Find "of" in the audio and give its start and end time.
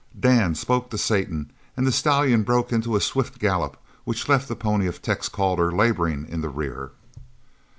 4.87-4.99